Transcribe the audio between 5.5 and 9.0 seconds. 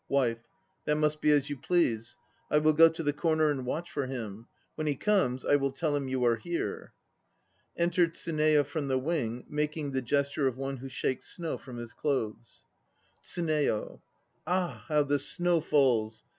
will tell him you are here. (Enter TSUNEYO from the